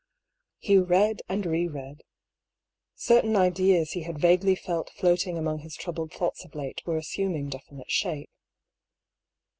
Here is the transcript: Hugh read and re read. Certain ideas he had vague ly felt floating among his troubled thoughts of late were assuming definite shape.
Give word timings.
Hugh 0.57 0.83
read 0.83 1.21
and 1.29 1.45
re 1.45 1.67
read. 1.67 2.01
Certain 2.95 3.35
ideas 3.35 3.91
he 3.91 4.01
had 4.01 4.17
vague 4.17 4.43
ly 4.43 4.55
felt 4.55 4.89
floating 4.89 5.37
among 5.37 5.59
his 5.59 5.75
troubled 5.75 6.11
thoughts 6.11 6.43
of 6.43 6.55
late 6.55 6.81
were 6.87 6.97
assuming 6.97 7.49
definite 7.49 7.91
shape. 7.91 8.31